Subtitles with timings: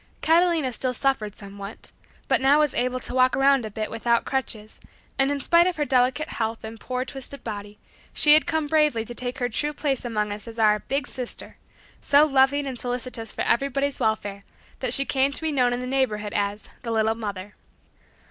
[0.21, 1.91] Catalina still suffered somewhat,
[2.27, 4.79] but now was able to walk around a bit without crutches,
[5.19, 7.77] and in spite of her delicate health and poor twisted body
[8.11, 11.57] she had come bravely to take her true place among us as our "big sister,"
[12.01, 14.43] so loving and solicitous for everybody's welfare
[14.79, 17.53] that she came to be known in the neighborhood as "The little mother."